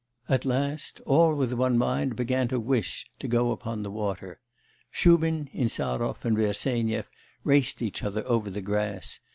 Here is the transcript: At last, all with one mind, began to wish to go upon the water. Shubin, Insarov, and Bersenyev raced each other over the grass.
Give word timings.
At 0.27 0.45
last, 0.45 0.99
all 1.01 1.35
with 1.35 1.53
one 1.53 1.77
mind, 1.77 2.15
began 2.15 2.47
to 2.47 2.59
wish 2.59 3.05
to 3.19 3.27
go 3.27 3.51
upon 3.51 3.83
the 3.83 3.91
water. 3.91 4.39
Shubin, 4.89 5.47
Insarov, 5.53 6.25
and 6.25 6.35
Bersenyev 6.35 7.07
raced 7.43 7.83
each 7.83 8.01
other 8.03 8.25
over 8.27 8.49
the 8.49 8.63
grass. 8.63 9.19